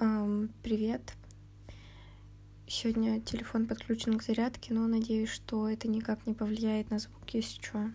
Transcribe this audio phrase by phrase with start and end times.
[0.00, 1.12] Эм, привет.
[2.66, 7.60] Сегодня телефон подключен к зарядке, но надеюсь, что это никак не повлияет на звук, если
[7.60, 7.90] что.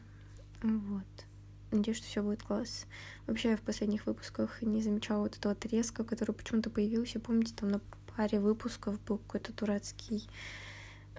[0.62, 1.26] Вот.
[1.72, 2.86] Надеюсь, что все будет класс.
[3.26, 7.20] Вообще, я в последних выпусках не замечала вот этого треска, который почему-то появился.
[7.20, 7.82] Помните, там на
[8.16, 10.30] паре выпусков был какой-то дурацкий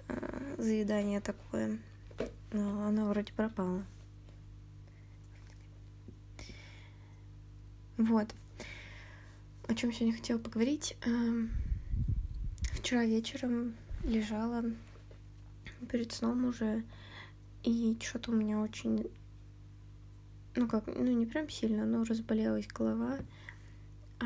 [0.07, 1.79] э, заедание такое.
[2.53, 3.83] Но оно вроде пропало.
[7.97, 8.33] Вот.
[9.67, 10.95] О чем сегодня хотела поговорить.
[11.05, 11.51] Эм,
[12.71, 14.63] вчера вечером лежала
[15.91, 16.85] перед сном уже,
[17.63, 19.11] и что-то у меня очень,
[20.55, 23.19] ну как, ну не прям сильно, но разболелась голова.
[24.21, 24.25] А,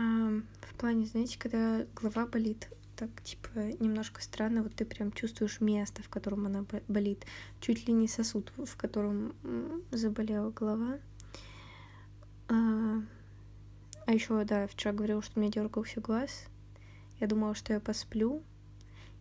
[0.62, 6.04] в плане, знаете, когда голова болит, так типа немножко странно, вот ты прям чувствуешь место,
[6.04, 7.26] в котором она болит,
[7.62, 9.34] чуть ли не сосуд, в котором
[9.90, 11.00] заболела голова.
[12.48, 13.02] А,
[14.06, 16.46] а еще, да, вчера говорил, что у меня дергался глаз.
[17.20, 18.44] Я думала, что я посплю,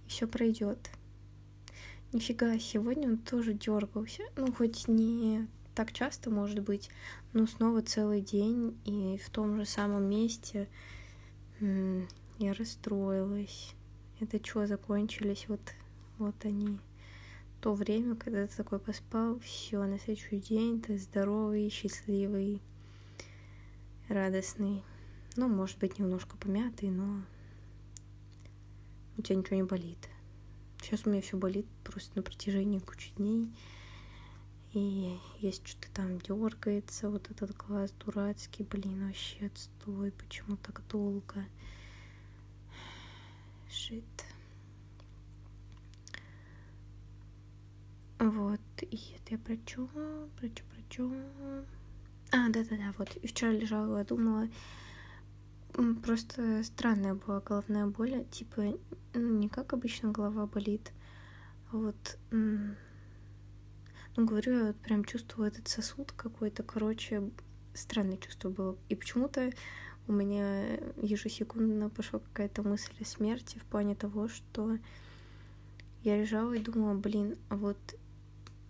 [0.06, 0.90] и все пройдет.
[2.12, 4.22] Нифига, сегодня он тоже дергался.
[4.36, 6.90] Ну, хоть не так часто, может быть,
[7.32, 10.68] но снова целый день и в том же самом месте.
[11.60, 13.74] Я расстроилась.
[14.18, 15.60] Это что, закончились вот,
[16.18, 16.80] вот они.
[17.60, 22.62] То время, когда ты такой поспал, все, на следующий день ты здоровый, счастливый
[24.10, 24.82] радостный.
[25.36, 27.22] Ну, может быть, немножко помятый, но
[29.16, 30.08] у тебя ничего не болит.
[30.80, 33.52] Сейчас у меня все болит просто на протяжении кучи дней.
[34.72, 41.44] И есть что-то там дергается, вот этот глаз дурацкий, блин, вообще отстой, почему так долго?
[43.68, 44.04] Шит.
[48.18, 49.88] Вот, и это я про чё,
[50.38, 51.64] про чё, про чё?
[52.32, 53.16] А, да-да-да, вот.
[53.16, 54.48] И вчера лежала, думала,
[56.02, 58.78] просто странная была головная боль, типа,
[59.14, 60.92] ну, не как обычно голова болит,
[61.72, 62.74] а вот, ну,
[64.16, 67.30] говорю, я вот прям чувствовала этот сосуд какой-то, короче,
[67.74, 68.76] странное чувство было.
[68.88, 69.50] И почему-то
[70.06, 74.78] у меня ежесекундно пошла какая-то мысль о смерти в плане того, что
[76.02, 77.78] я лежала и думала, блин, а вот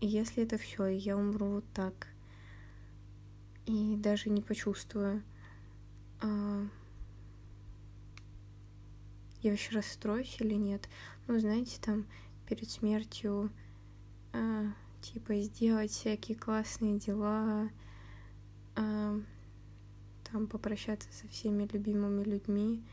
[0.00, 2.08] если это все, и я умру вот так,
[3.70, 5.22] и даже не почувствую.
[6.20, 6.66] А...
[9.42, 10.88] Я вообще расстроюсь или нет?
[11.26, 12.06] Ну, знаете, там
[12.46, 13.50] перед смертью
[14.32, 14.66] а,
[15.00, 17.70] типа сделать всякие классные дела,
[18.76, 19.18] а,
[20.30, 22.84] там попрощаться со всеми любимыми людьми.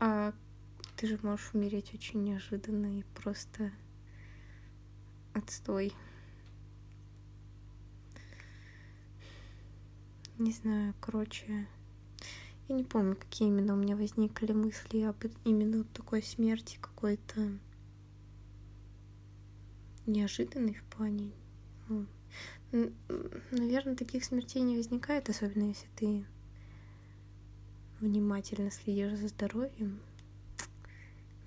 [0.00, 0.34] А
[0.96, 3.70] ты же можешь умереть очень неожиданно и просто
[5.36, 5.92] отстой.
[10.38, 11.66] Не знаю, короче,
[12.68, 17.58] я не помню, какие именно у меня возникли мысли об именно такой смерти какой-то
[20.06, 21.32] неожиданной в плане.
[23.50, 26.26] Наверное, таких смертей не возникает, особенно если ты
[28.00, 30.00] внимательно следишь за здоровьем.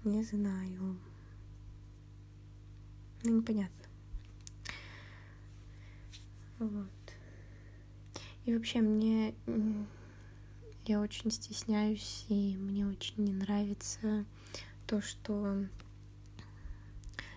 [0.03, 0.97] Не знаю.
[3.23, 3.78] Ну, непонятно.
[6.59, 6.90] Вот.
[8.46, 9.34] И вообще мне
[10.86, 14.25] я очень стесняюсь, и мне очень не нравится
[14.88, 15.66] то, что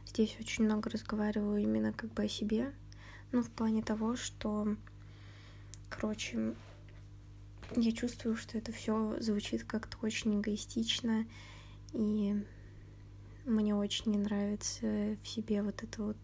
[0.07, 2.73] здесь очень много разговариваю именно как бы о себе.
[3.31, 4.77] Ну, в плане того, что,
[5.89, 6.55] короче,
[7.77, 11.27] я чувствую, что это все звучит как-то очень эгоистично,
[11.93, 12.43] и
[13.45, 16.17] мне очень не нравится в себе вот это вот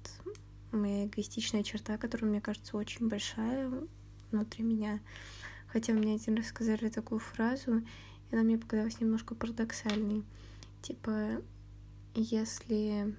[0.72, 3.72] моя эгоистичная черта, которая, мне кажется, очень большая
[4.30, 5.00] внутри меня.
[5.68, 10.24] Хотя мне один раз сказали такую фразу, и она мне показалась немножко парадоксальной.
[10.82, 11.42] Типа,
[12.14, 13.14] если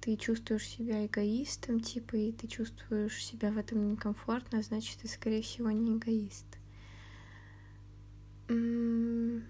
[0.00, 5.42] ты чувствуешь себя эгоистом, типа, и ты чувствуешь себя в этом некомфортно, значит, ты, скорее
[5.42, 6.46] всего, не эгоист.
[8.48, 9.42] Не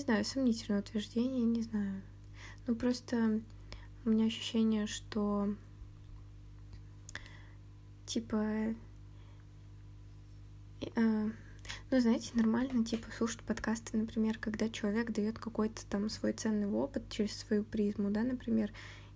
[0.00, 2.02] знаю, сомнительное утверждение, не знаю.
[2.66, 3.42] Ну, просто
[4.04, 5.54] у меня ощущение, что
[8.06, 8.74] типа
[10.96, 11.30] э,
[11.90, 17.08] ну, знаете, нормально, типа, слушать подкасты, например, когда человек дает какой-то там свой ценный опыт
[17.08, 18.72] через свою призму, да, например,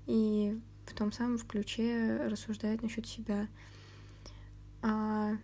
[0.06, 3.48] и в том самом ключе рассуждает насчет себя.
[4.82, 5.36] А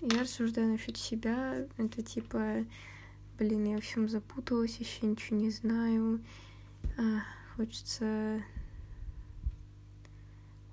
[0.00, 2.64] я рассуждаю насчет себя, это типа,
[3.38, 6.20] блин, я во всем запуталась, еще ничего не знаю.
[6.98, 7.22] А,
[7.56, 8.42] хочется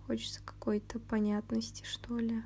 [0.09, 2.41] хочется какой-то понятности, что ли.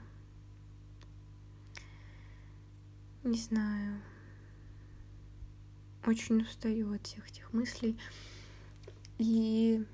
[3.23, 4.01] Не знаю.
[6.05, 7.97] Очень устаю от всех этих мыслей.
[9.17, 9.85] И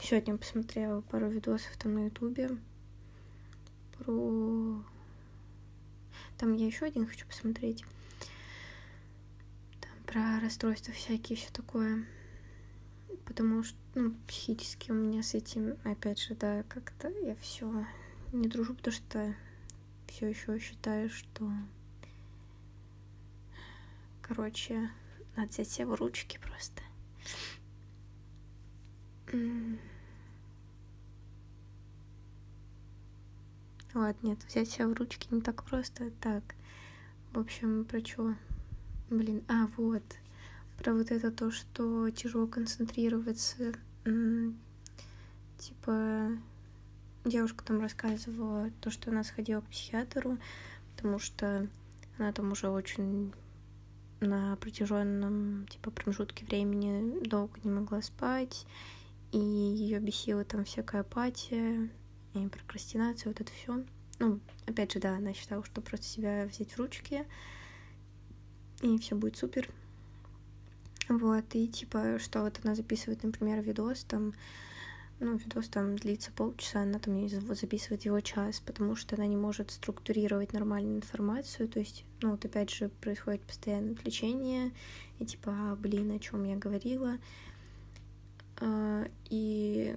[0.00, 2.56] сегодня посмотрела пару видосов там на ютубе
[3.98, 4.82] про...
[6.38, 7.84] Там я еще один хочу посмотреть.
[9.80, 12.06] Там про расстройства всякие, все такое.
[13.24, 17.86] Потому что, ну, психически у меня с этим, опять же, да, как-то я все
[18.32, 19.34] не дружу, потому что
[20.06, 21.50] все еще считаю, что
[24.22, 24.90] короче,
[25.36, 26.82] надо взять себя в ручки просто.
[33.94, 36.10] Ладно, нет, взять себя в ручки не так просто.
[36.20, 36.54] Так,
[37.32, 38.34] в общем, про что?
[39.10, 40.02] Блин, а, вот.
[40.78, 43.72] Про вот это то, что тяжело концентрироваться.
[45.58, 46.30] Типа,
[47.24, 50.38] девушка там рассказывала то, что она сходила к психиатру,
[50.94, 51.68] потому что
[52.18, 53.32] она там уже очень
[54.20, 58.66] на протяженном типа промежутке времени долго не могла спать,
[59.32, 61.90] и ее бесила там всякая апатия
[62.34, 63.84] и прокрастинация, вот это все.
[64.18, 67.24] Ну, опять же, да, она считала, что просто себя взять в ручки,
[68.80, 69.68] и все будет супер.
[71.08, 74.34] Вот, и типа, что вот она записывает, например, видос, там,
[75.20, 79.70] ну, видос там длится полчаса, она там записывает его час, потому что она не может
[79.72, 84.72] структурировать нормальную информацию, то есть, ну, вот опять же, происходит постоянное отвлечение,
[85.18, 87.18] и типа, а, блин, о чем я говорила,
[88.60, 89.96] а, и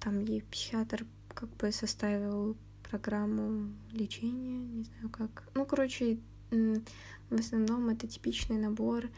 [0.00, 1.04] там ей психиатр
[1.34, 2.56] как бы составил
[2.90, 5.48] программу лечения, не знаю как.
[5.54, 6.18] Ну, короче,
[6.50, 9.10] в основном это типичный набор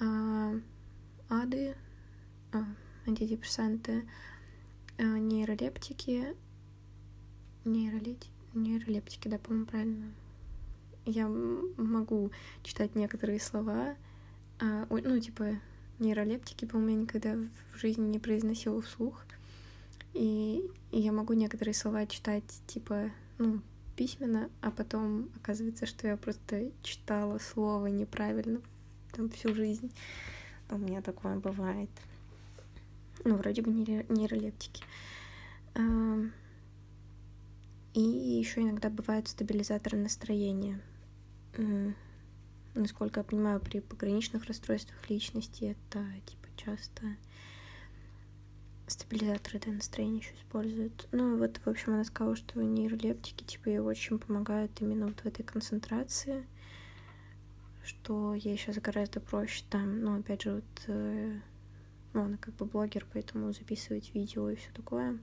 [0.00, 1.74] ады,
[2.52, 2.64] а,
[3.06, 4.08] антидепрессанты,
[4.98, 6.34] а, нейролептики,
[7.64, 8.28] нейролети...
[8.54, 10.12] нейролептики, да, по-моему, правильно.
[11.04, 12.32] Я могу
[12.62, 13.96] читать некоторые слова,
[14.60, 15.60] а, ну, типа,
[15.98, 17.36] нейролептики, по-моему, я никогда
[17.72, 19.24] в жизни не произносила вслух.
[20.14, 23.60] И, и я могу некоторые слова читать, типа, ну,
[23.96, 28.60] письменно, а потом оказывается, что я просто читала слово неправильно
[29.16, 29.90] там всю жизнь.
[30.70, 31.90] У меня такое бывает
[33.24, 34.84] ну, вроде бы нейролептики.
[37.94, 40.80] И еще иногда бывают стабилизаторы настроения.
[42.74, 47.16] Насколько я понимаю, при пограничных расстройствах личности это типа часто
[48.86, 51.08] стабилизаторы для настроения еще используют.
[51.10, 55.26] Ну вот, в общем, она сказала, что нейролептики типа ей очень помогают именно вот в
[55.26, 56.46] этой концентрации,
[57.86, 61.38] что ей сейчас гораздо проще там, ну, опять же, вот э,
[62.12, 65.18] ну, она как бы блогер, поэтому записывать видео и все такое.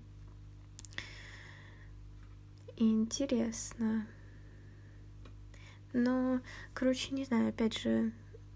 [2.78, 4.08] Интересно.
[5.92, 6.42] Но,
[6.74, 8.12] короче, не знаю, опять же,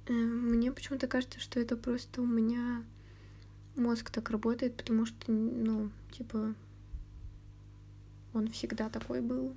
[0.08, 2.84] э, мне почему-то кажется, что это просто у меня
[3.76, 6.56] мозг так работает, потому что, ну, типа,
[8.34, 9.56] он всегда такой был.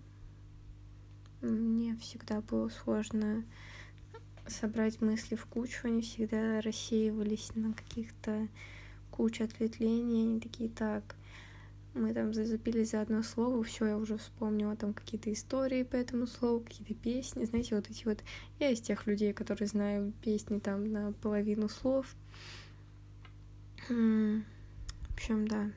[1.40, 3.44] Мне всегда было сложно
[4.50, 8.48] собрать мысли в кучу, они всегда рассеивались на каких-то
[9.10, 11.16] кучу ответвлений, они такие, так,
[11.94, 16.26] мы там зацепились за одно слово, все, я уже вспомнила там какие-то истории по этому
[16.26, 18.22] слову, какие-то песни, знаете, вот эти вот,
[18.58, 22.14] я из тех людей, которые знаю песни там на половину слов.
[23.88, 24.42] В
[25.12, 25.70] общем, да.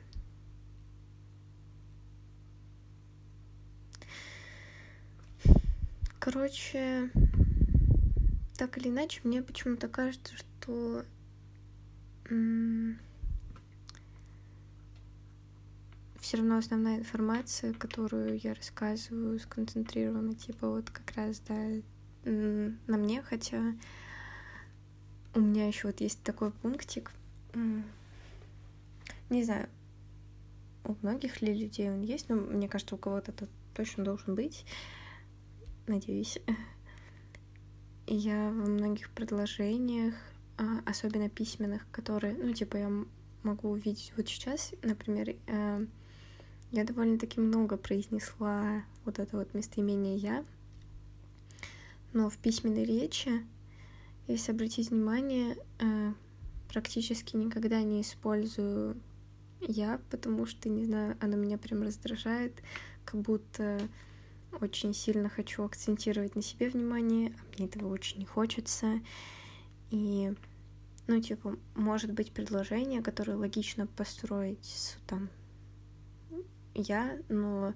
[6.20, 7.10] Короче,
[8.56, 11.04] так или иначе, мне почему-то кажется, что
[16.20, 21.54] все равно основная информация, которую я рассказываю, сконцентрирована, типа вот как раз, да,
[22.24, 23.74] на мне, хотя
[25.34, 27.12] у меня еще вот есть такой пунктик.
[29.28, 29.68] Не знаю,
[30.84, 34.64] у многих ли людей он есть, но мне кажется, у кого-то это точно должен быть.
[35.86, 36.38] Надеюсь.
[38.06, 40.14] Я во многих предложениях,
[40.56, 42.90] а, особенно письменных, которые, ну, типа, я
[43.42, 45.86] могу увидеть вот сейчас, например, э,
[46.70, 50.44] я довольно-таки много произнесла вот это вот местоимение «я»,
[52.12, 53.44] но в письменной речи,
[54.26, 56.12] если обратить внимание, э,
[56.68, 58.96] практически никогда не использую
[59.60, 62.62] «я», потому что, не знаю, оно меня прям раздражает,
[63.04, 63.80] как будто
[64.60, 69.00] очень сильно хочу акцентировать на себе внимание, а мне этого очень не хочется.
[69.90, 70.32] И,
[71.06, 75.28] ну, типа, может быть предложение, которое логично построить там,
[76.74, 77.74] я, но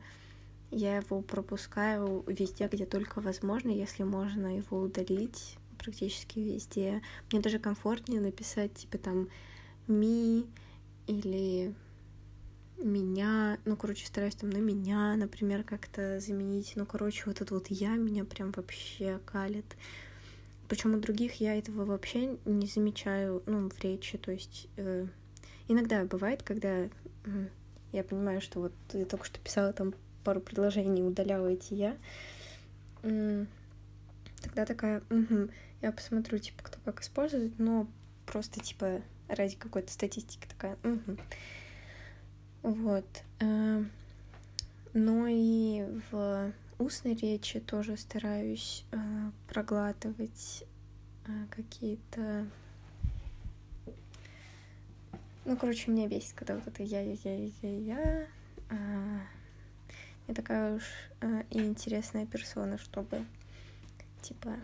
[0.70, 7.02] я его пропускаю везде, где только возможно, если можно его удалить практически везде.
[7.30, 9.28] Мне даже комфортнее написать, типа, там,
[9.86, 10.44] ми
[11.06, 11.74] или
[12.78, 16.72] меня, ну, короче, стараюсь там на меня, например, как-то заменить.
[16.76, 19.76] Ну, короче, вот это вот я меня прям вообще калит.
[20.68, 24.18] Причем у других я этого вообще не замечаю, ну, в речи.
[24.18, 25.06] То есть э,
[25.66, 26.88] иногда бывает, когда
[27.92, 29.94] я понимаю, что вот я только что писала там
[30.24, 31.96] пару предложений, удаляла эти я.
[33.02, 35.48] Тогда такая, угу,
[35.80, 37.88] я посмотрю, типа, кто как использует, но
[38.26, 41.16] просто, типа, ради какой-то статистики такая, угу.
[42.68, 43.06] Вот.
[43.40, 43.82] Э,
[44.92, 48.98] но и в устной речи тоже стараюсь э,
[49.48, 50.64] проглатывать
[51.26, 52.46] э, какие-то...
[55.46, 58.26] Ну, короче, меня бесит, когда вот это я-я-я-я-я.
[60.26, 60.84] Не такая уж
[61.48, 63.24] и интересная персона, чтобы,
[64.20, 64.56] типа,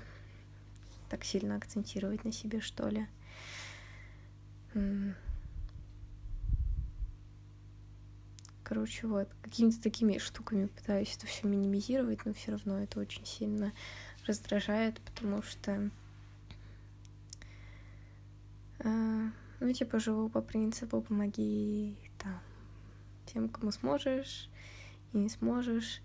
[1.09, 3.07] так сильно акцентировать на себе, что ли.
[8.65, 13.73] Короче, вот, какими-то такими штуками пытаюсь это все минимизировать, но все равно это очень сильно
[14.27, 15.91] раздражает, потому что
[18.79, 19.31] э,
[19.61, 22.41] ну, типа, живу по принципу помоги там
[23.27, 24.49] тем, кому сможешь
[25.13, 26.01] и не сможешь.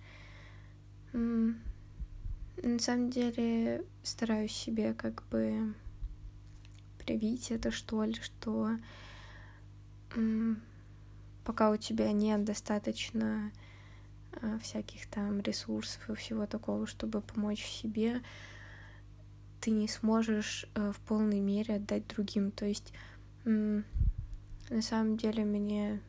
[1.13, 5.73] На самом деле стараюсь себе как бы
[6.99, 8.71] привить это, что ли, что
[11.49, 13.51] пока у тебя нет достаточно
[14.33, 18.21] э, всяких там ресурсов и всего такого, чтобы помочь себе,
[19.59, 22.51] ты не сможешь э, в полной мере отдать другим.
[22.51, 22.93] То есть
[23.45, 23.83] на
[24.81, 25.99] самом деле мне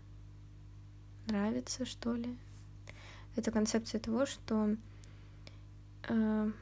[1.27, 2.37] нравится, что ли.
[3.35, 4.77] Это концепция того, что
[6.03, 6.53] э,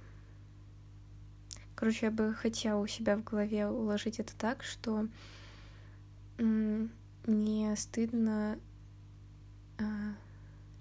[1.74, 5.08] Короче, я бы хотела у себя в голове уложить это так, что
[7.28, 8.58] мне стыдно
[9.78, 9.84] а,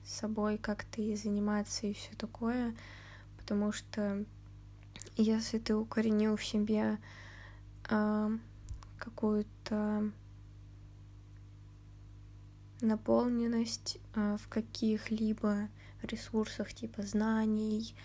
[0.05, 2.73] собой как-то и заниматься и все такое,
[3.37, 4.25] потому что
[5.15, 6.97] если ты укоренил в себе
[7.89, 8.31] а,
[8.97, 10.11] какую-то
[12.81, 15.69] наполненность а, в каких-либо
[16.01, 17.95] ресурсах типа знаний,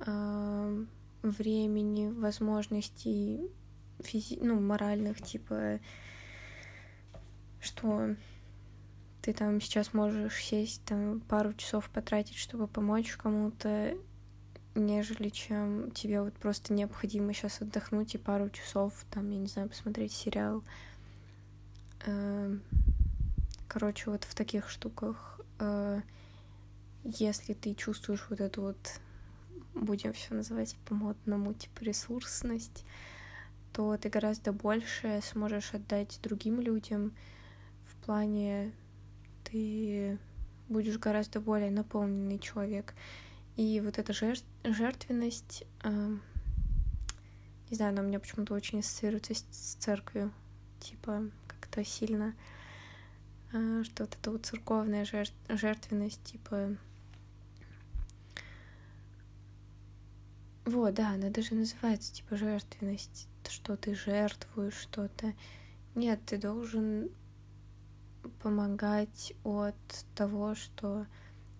[0.00, 0.84] а,
[1.22, 3.50] времени, возможностей
[4.00, 4.38] физи...
[4.40, 5.80] ну, моральных, типа,
[7.62, 8.16] что
[9.22, 13.96] ты там сейчас можешь сесть, там пару часов потратить, чтобы помочь кому-то,
[14.74, 19.68] нежели чем тебе вот просто необходимо сейчас отдохнуть и пару часов, там, я не знаю,
[19.68, 20.64] посмотреть сериал.
[22.04, 22.62] Эм,
[23.68, 26.00] короче, вот в таких штуках, э,
[27.04, 29.00] если ты чувствуешь вот эту вот,
[29.74, 32.84] будем все называть по-модному, типа ресурсность,
[33.72, 37.12] то ты гораздо больше сможешь отдать другим людям
[38.02, 38.72] в плане
[39.44, 40.18] ты
[40.68, 42.94] будешь гораздо более наполненный человек.
[43.56, 46.16] И вот эта жертв, жертвенность, э,
[47.70, 50.32] не знаю, она у меня почему-то очень ассоциируется с, с церковью,
[50.80, 52.34] типа как-то сильно,
[53.52, 56.76] э, что вот эта вот церковная жертв, жертвенность, типа...
[60.64, 65.34] Вот, да, она даже называется, типа, жертвенность, что ты жертвуешь что-то.
[65.94, 67.10] Нет, ты должен
[68.42, 69.74] помогать от
[70.14, 71.06] того, что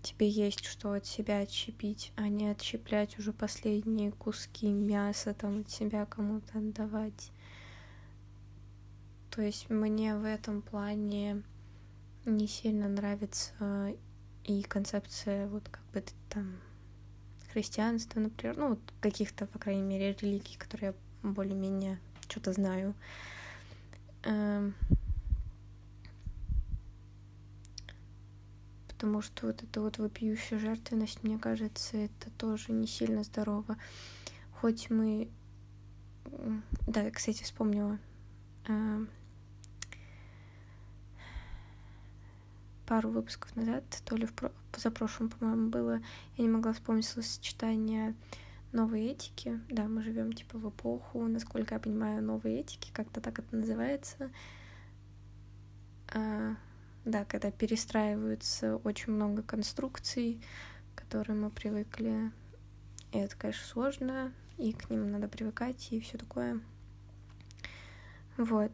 [0.02, 5.70] тебе есть что от себя отщепить, а не отщеплять уже последние куски мяса там от
[5.70, 7.30] себя кому-то отдавать.
[9.30, 11.42] То есть мне в этом плане
[12.24, 13.94] не сильно нравится
[14.44, 16.60] и концепция вот как бы там
[17.52, 22.94] христианства, например, ну вот каких-то, по крайней мере, религий, которые я более-менее что-то знаю.
[29.02, 33.76] Потому что вот эта вот вопиющая жертвенность, мне кажется, это тоже не сильно здорово.
[34.60, 35.28] Хоть мы...
[36.86, 37.98] Да, кстати, вспомнила.
[38.68, 39.00] А,
[42.86, 44.52] пару выпусков назад, то ли в про...
[44.70, 46.00] позапрошлом, по-моему, было,
[46.36, 48.14] я не могла вспомнить словосочетание
[48.70, 49.60] новой этики.
[49.68, 54.30] Да, мы живем типа в эпоху, насколько я понимаю, новой этики, как-то так это называется.
[57.04, 60.40] Да, когда перестраиваются очень много конструкций,
[60.94, 62.30] к которым мы привыкли.
[63.12, 66.60] И это, конечно, сложно, и к ним надо привыкать, и все такое.
[68.36, 68.72] Вот.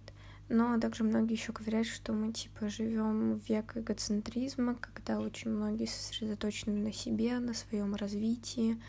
[0.50, 5.86] Но также многие еще говорят, что мы типа живем в век эгоцентризма, когда очень многие
[5.86, 8.80] сосредоточены на себе, на своем развитии.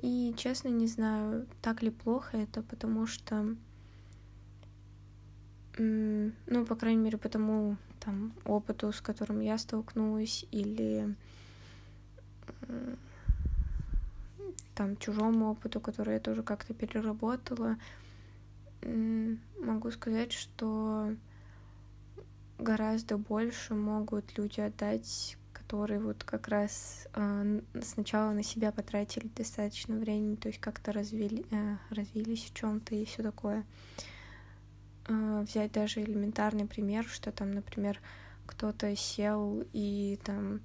[0.00, 3.56] И честно не знаю, так ли плохо это, потому что,
[6.46, 11.14] ну, по крайней мере, по тому там опыту, с которым я столкнулась, или
[14.74, 17.76] там чужому опыту, который я тоже как-то переработала,
[18.82, 21.14] могу сказать, что
[22.58, 29.96] гораздо больше могут люди отдать, которые вот как раз э, сначала на себя потратили достаточно
[29.96, 33.60] времени, то есть как-то развили, э, развились в чем-то и все такое.
[33.60, 33.64] Э,
[35.08, 38.00] взять даже элементарный пример, что там, например,
[38.46, 40.60] кто-то сел и там,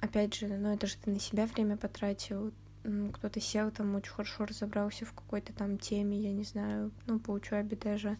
[0.00, 2.52] опять же, ну это же ты на себя время потратил,
[3.12, 7.32] кто-то сел там очень хорошо разобрался в какой-то там теме, я не знаю, ну, по
[7.32, 8.16] учебе даже,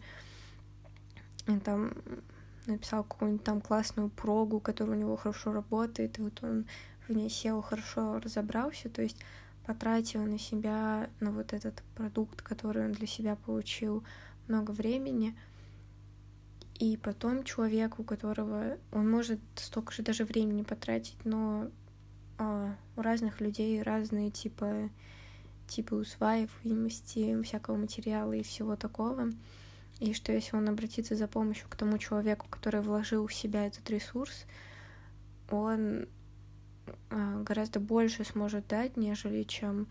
[1.47, 1.93] и там
[2.67, 6.65] написал какую-нибудь там классную прогу, которая у него хорошо работает, и вот он
[7.07, 9.17] в ней сел, хорошо разобрался, то есть
[9.65, 14.03] потратил на себя, на вот этот продукт, который он для себя получил,
[14.47, 15.35] много времени,
[16.79, 21.69] и потом человек, у которого он может столько же даже времени потратить, но
[22.37, 24.89] а, у разных людей разные типа
[25.67, 29.31] типы усваиваемости всякого материала и всего такого.
[29.99, 33.89] И что если он обратится за помощью к тому человеку, который вложил в себя этот
[33.89, 34.45] ресурс,
[35.49, 36.07] он
[37.09, 39.87] а, гораздо больше сможет дать, нежели чем,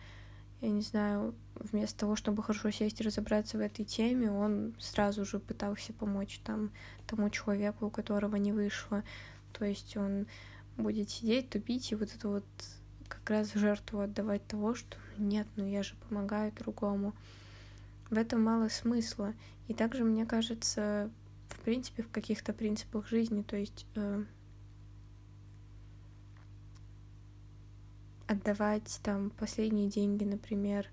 [0.61, 5.25] я не знаю, вместо того, чтобы хорошо сесть и разобраться в этой теме, он сразу
[5.25, 6.71] же пытался помочь там
[7.07, 9.02] тому человеку, у которого не вышло.
[9.52, 10.26] То есть он
[10.76, 12.45] будет сидеть, тупить и вот это вот
[13.09, 17.14] как раз жертву отдавать того, что нет, ну я же помогаю другому.
[18.11, 19.35] В этом мало смысла.
[19.69, 21.11] И также, мне кажется,
[21.49, 24.25] в принципе, в каких-то принципах жизни, то есть э,
[28.31, 30.87] отдавать там последние деньги, например,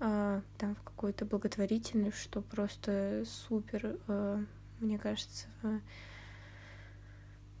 [0.00, 4.44] э, там в какую-то благотворительность, что просто супер, э,
[4.80, 5.78] мне кажется, э,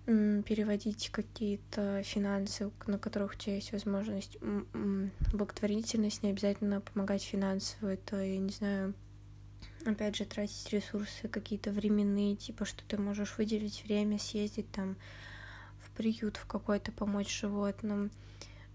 [0.06, 4.38] переводить какие-то финансы, на которых у тебя есть возможность.
[5.32, 7.94] Благотворительность не обязательно помогать финансово.
[7.94, 8.94] Это, я не знаю,
[9.84, 14.96] опять же, тратить ресурсы какие-то временные, типа, что ты можешь выделить время, съездить там
[15.80, 18.12] в приют в какой-то, помочь животным,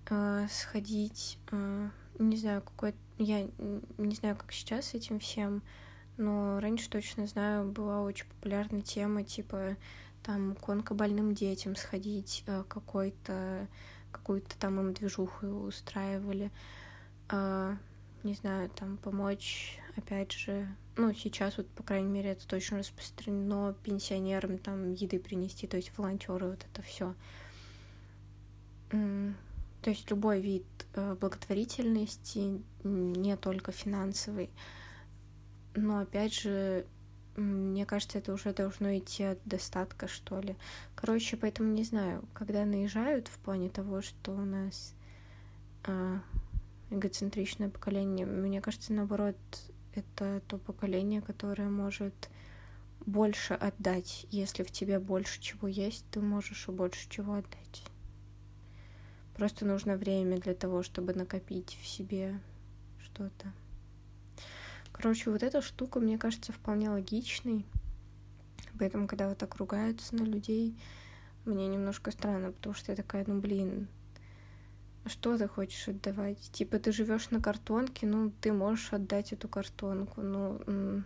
[0.10, 3.48] э, сходить, э, не знаю, какой я
[3.98, 5.62] не знаю, как сейчас с этим всем,
[6.18, 9.78] но раньше точно знаю, была очень популярная тема, типа,
[10.24, 13.68] там к онкобольным детям сходить, э, какой-то
[14.12, 16.52] какую-то там им движуху устраивали,
[17.30, 17.76] э,
[18.24, 23.74] не знаю, там помочь, опять же, ну, сейчас вот, по крайней мере, это точно распространено
[23.84, 27.16] пенсионерам там еды принести, то есть волонтеры, вот это все.
[29.82, 34.50] То есть любой вид э, благотворительности, не только финансовый.
[35.76, 36.86] Но опять же,
[37.36, 40.56] мне кажется, это уже должно идти от достатка, что ли.
[40.96, 44.94] Короче, поэтому не знаю, когда наезжают в плане того, что у нас
[45.86, 46.20] э,
[46.92, 49.36] эгоцентричное поколение, мне кажется, наоборот,
[49.96, 52.30] это то поколение, которое может
[53.06, 54.28] больше отдать.
[54.30, 57.84] Если в тебе больше чего есть, ты можешь и больше чего отдать.
[59.42, 62.40] Просто нужно время для того, чтобы накопить в себе
[63.00, 63.52] что-то.
[64.92, 67.66] Короче, вот эта штука, мне кажется, вполне логичной.
[68.78, 70.80] Поэтому, когда вот так ругаются на людей,
[71.46, 73.88] мне немножко странно, потому что я такая, ну блин,
[75.06, 76.52] а что ты хочешь отдавать?
[76.52, 81.04] Типа ты живешь на картонке, ну ты можешь отдать эту картонку, ну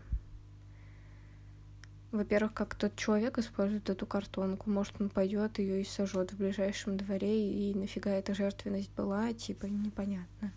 [2.16, 6.98] во-первых, как тот человек использует эту картонку, может он пойдет ее и сожжет в ближайшем
[6.98, 10.52] дворе, и нафига эта жертвенность была, типа непонятно.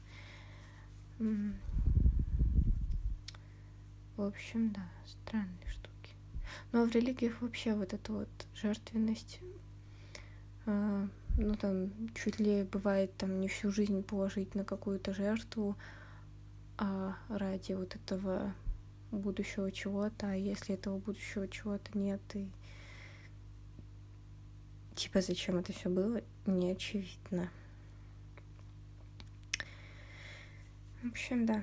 [4.16, 6.14] В общем, да, странные штуки.
[6.72, 9.40] Но в религиях вообще вот эта вот жертвенность,
[10.66, 15.76] э, ну там чуть ли бывает там не всю жизнь положить на какую-то жертву,
[16.78, 18.54] а ради вот этого
[19.10, 22.50] будущего чего-то, а если этого будущего чего-то нет, и
[24.94, 27.50] типа зачем это все было, не очевидно.
[31.02, 31.62] В общем, да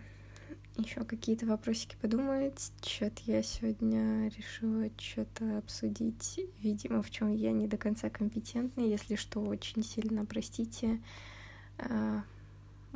[0.77, 2.71] еще какие-то вопросики подумать.
[2.85, 6.39] Что-то я сегодня решила что-то обсудить.
[6.59, 8.81] Видимо, в чем я не до конца компетентна.
[8.81, 11.01] Если что, очень сильно простите.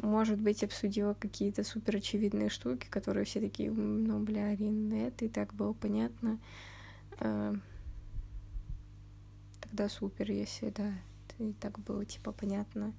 [0.01, 5.29] Может быть, обсудила какие-то супер очевидные штуки, которые все такие, ну, бля, Арин, это и
[5.29, 6.39] так было понятно.
[7.19, 7.53] А,
[9.59, 10.93] тогда супер, если, да,
[11.37, 12.93] и так было, типа, понятно.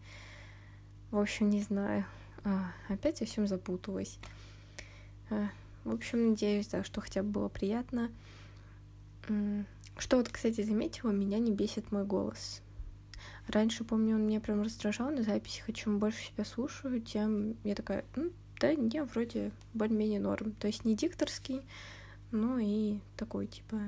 [1.11, 2.05] В общем, не знаю.
[2.45, 4.19] А, опять я всем запуталась.
[5.31, 5.49] А,
[5.85, 8.11] в общем, надеюсь, да, что хотя бы было приятно.
[9.97, 12.61] Что вот, кстати, заметила, меня не бесит мой голос.
[13.49, 17.75] Раньше, помню, он меня прям раздражал на записях, и чем больше себя слушаю, тем я
[17.75, 20.53] такая, ну, да, не, вроде более-менее норм.
[20.53, 21.63] То есть не дикторский,
[22.31, 23.81] но и такой, типа,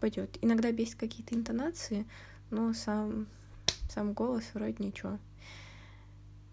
[0.00, 0.38] пойдет.
[0.42, 2.06] Иногда бесит какие-то интонации,
[2.50, 3.26] но сам,
[3.90, 5.18] сам голос вроде ничего.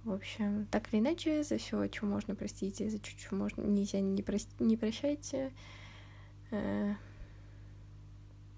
[0.03, 4.21] В общем, так или иначе, за все, что можно простить, за что можно нельзя не,
[4.21, 5.51] прости, не прощайте.
[6.51, 6.93] Э,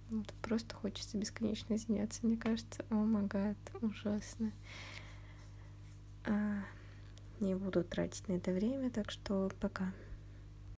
[0.10, 2.86] вот, просто хочется бесконечно извиняться, мне кажется.
[2.90, 4.52] О магад, ужасно.
[6.26, 6.60] А,
[7.40, 9.92] не буду тратить на это время, так что пока.